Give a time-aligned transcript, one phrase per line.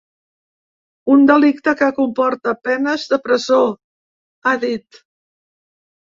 [1.15, 3.59] Un delicte que comporta penes de presó,
[4.45, 4.99] ha dit.